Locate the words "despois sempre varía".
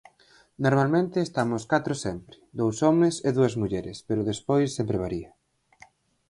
4.31-5.31